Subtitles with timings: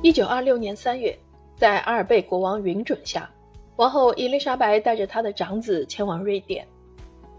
[0.00, 1.18] 一九二六年三月，
[1.56, 3.28] 在阿尔贝国王允准下，
[3.74, 6.64] 王后伊丽莎白带着她的长子前往瑞典。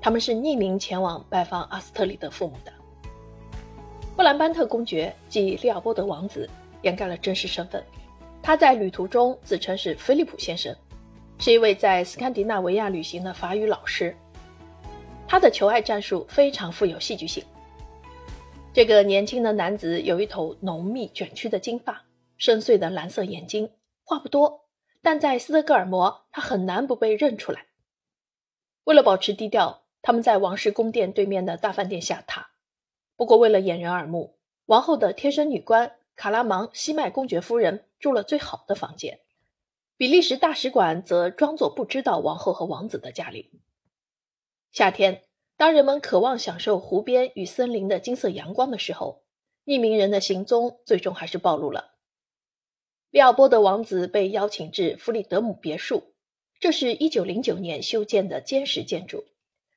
[0.01, 2.74] 他们是匿名前往拜访阿斯特里德父母的。
[4.13, 6.49] 布兰班特公爵即利奥波德王子
[6.81, 7.81] 掩盖了真实身份，
[8.42, 10.76] 他在旅途中自称是菲利普先生，
[11.37, 14.13] 是一位在斯堪的纳维亚旅行的法语老师。
[15.29, 17.41] 他的求爱战术非常富有戏剧性。
[18.73, 22.03] 这个年轻的男子有一头浓密卷曲的金发。
[22.39, 24.70] 深邃的蓝色眼睛，话不多，
[25.02, 27.67] 但在斯德哥尔摩，他很难不被认出来。
[28.85, 32.45] 为了保持低调，他们在王室宫殿对面的大饭店下榻。
[33.17, 39.20] 不过，为了掩人耳目，王后的贴身女官卡拉芒西麦公爵夫人住了最好的房间，
[39.98, 43.51] 比利时大使馆则装作不知道王后和王子的家里。
[44.71, 45.23] 夏天，
[45.57, 49.23] 当人们渴望享受湖边与森林的金色阳光的时候，
[49.65, 51.95] 匿名人的行踪最终还是暴露了。
[53.12, 56.13] 利奥波德王子被邀请至弗里德姆别墅，
[56.60, 59.26] 这是一九零九年修建的坚实建筑，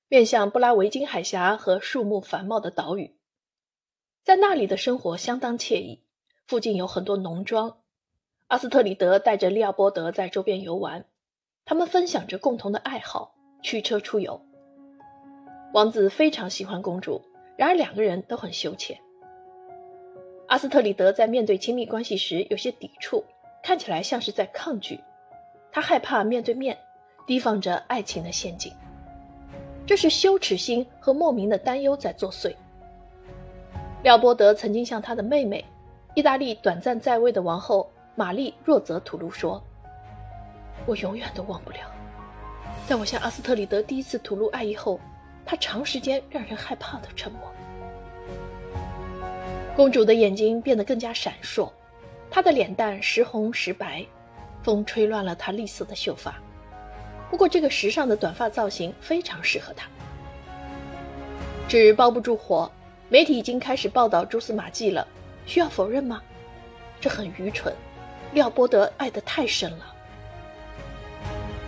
[0.06, 3.16] 面向布拉维金海峡和树木繁茂的岛屿。
[4.22, 6.02] 在那里的生活相当惬意，
[6.46, 7.78] 附近有很多农庄。
[8.48, 11.06] 阿斯特里德带着利奥波德在周边游玩，
[11.64, 14.38] 他们分享着共同的爱好——驱车出游。
[15.72, 17.22] 王子非常喜欢公主，
[17.56, 19.00] 然而两个人都很羞怯。
[20.52, 23.24] 阿斯特里德在面对亲密关系时有些抵触，
[23.62, 25.00] 看起来像是在抗拒。
[25.72, 26.76] 他害怕面对面，
[27.26, 28.70] 提防着爱情的陷阱。
[29.86, 32.54] 这是羞耻心和莫名的担忧在作祟。
[34.02, 35.64] 廖波德曾经向他的妹妹，
[36.14, 39.58] 意大利短暂在位的王后玛丽若泽吐露说
[40.84, 41.78] ：“我永远都忘不了，
[42.86, 45.00] 在我向阿斯特里德第一次吐露爱意后，
[45.46, 47.40] 他长时间让人害怕的沉默。”
[49.74, 51.70] 公主的眼睛变得更加闪烁，
[52.30, 54.04] 她的脸蛋时红时白，
[54.62, 56.34] 风吹乱了她栗色的秀发。
[57.30, 59.88] 不过，这个时尚的短发造型非常适合她。
[61.66, 62.70] 纸包不住火，
[63.08, 65.06] 媒体已经开始报道蛛丝马迹了。
[65.46, 66.22] 需要否认吗？
[67.00, 67.74] 这很愚蠢。
[68.34, 69.94] 廖波德爱得太深了。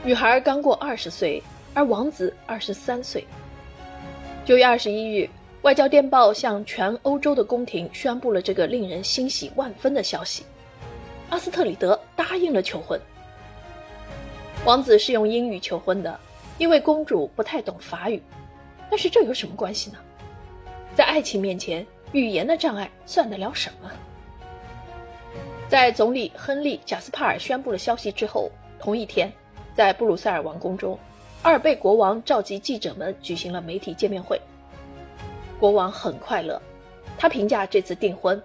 [0.04, 3.26] 女孩刚过二十岁，而王子二十三岁。
[4.44, 5.28] 九月二十一日。
[5.64, 10.44] 外交电报向全欧洲的宫廷宣布了这个令人欣喜万分的消息：
[11.30, 13.00] 阿斯特里德答应了求婚。
[14.66, 16.20] 王子是用英语求婚的，
[16.58, 18.22] 因为公主不太懂法语。
[18.90, 19.96] 但是这有什么关系呢？
[20.94, 23.90] 在爱情面前，语言的障碍算得了什么？
[25.66, 29.32] 在总理亨利·贾斯帕尔宣布了消息之后，同一天，
[29.74, 30.98] 在布鲁塞尔王宫中，
[31.40, 34.38] 阿尔贝国王召集记者们举行了媒体见面会。
[35.58, 36.60] 国王很快乐，
[37.16, 38.40] 他评价这次订婚。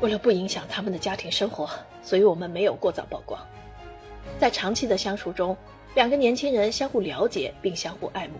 [0.00, 1.68] 为了不影响他们的家庭生活，
[2.02, 3.40] 所以我们没有过早曝光。
[4.38, 5.56] 在长期的相处中，
[5.94, 8.34] 两个年轻人相互了解并相互爱慕，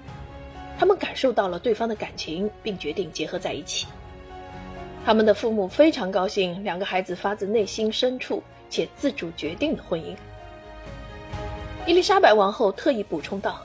[0.79, 3.87] 他们感受到了对方的感情，并决定结合在一起。
[5.05, 10.15] 他们的父母非常高兴，两个孩子发自内心深处且自主决定的婚姻。
[11.87, 13.61] 伊丽莎白王后特意补充道：“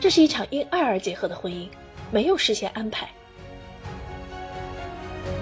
[0.00, 1.68] 这是一场因爱而结合的婚姻。”
[2.12, 3.10] 没有事先安排。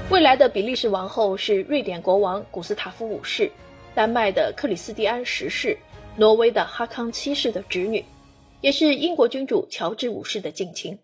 [0.08, 3.50] 未来的比利时王后是瑞典国王古斯塔夫五世、
[3.94, 5.76] 丹麦的克里斯蒂安十世、
[6.16, 8.04] 挪威的哈康七世的侄女，
[8.60, 10.98] 也是英国君主乔治五世的近亲。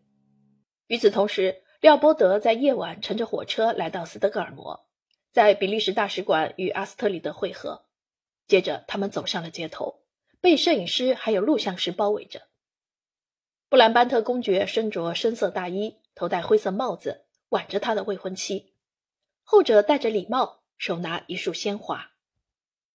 [0.86, 4.86] 与此同时，廖波德在夜晚乘着火车来到斯德哥尔摩，
[5.32, 7.84] 在比利时大使馆与阿斯特里德会合。
[8.46, 10.00] 接着，他们走上了街头，
[10.40, 12.42] 被摄影师还有录像师包围着。
[13.68, 18.74] 布兰班特公爵身着深色大衣，头戴灰色帽子，挽着他的未婚妻。
[19.42, 22.12] 后者戴着礼帽，手拿一束鲜花。